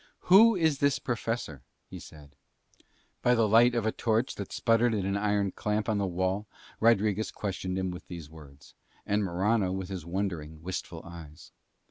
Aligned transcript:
"Who 0.31 0.55
is 0.55 0.79
this 0.79 0.97
professor?" 0.97 1.61
he 1.85 1.99
said. 1.99 2.35
By 3.21 3.35
the 3.35 3.47
light 3.47 3.75
of 3.75 3.85
a 3.85 3.91
torch 3.91 4.33
that 4.33 4.51
spluttered 4.51 4.95
in 4.95 5.05
an 5.05 5.15
iron 5.15 5.51
clamp 5.51 5.87
on 5.87 5.99
the 5.99 6.07
wall 6.07 6.47
Rodriguez 6.79 7.29
questioned 7.29 7.77
him 7.77 7.91
with 7.91 8.07
these 8.07 8.27
words, 8.27 8.73
and 9.05 9.23
Morano 9.23 9.71
with 9.71 9.89
his 9.89 10.03
wondering, 10.03 10.63
wistful 10.63 11.03
eyes. 11.05 11.51